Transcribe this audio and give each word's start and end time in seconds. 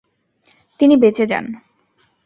তিনি 0.79 0.95
বেঁচে 0.95 1.25
যান। 1.25 1.45